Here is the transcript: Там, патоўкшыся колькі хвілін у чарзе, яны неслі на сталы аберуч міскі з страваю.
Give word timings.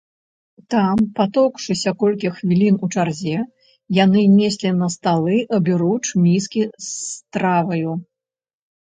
Там, 0.73 1.01
патоўкшыся 1.17 1.89
колькі 2.03 2.31
хвілін 2.37 2.79
у 2.87 2.89
чарзе, 2.95 3.35
яны 3.97 4.23
неслі 4.39 4.69
на 4.79 4.87
сталы 4.95 5.35
аберуч 5.59 5.93
міскі 6.25 6.61
з 6.87 6.87
страваю. 6.87 7.95